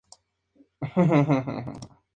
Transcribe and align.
Es 0.01 0.17
la 0.81 0.93
sede 0.95 1.03
del 1.05 1.09
Obispo 1.09 1.31
de 1.51 1.57
Alessandria. 1.59 1.99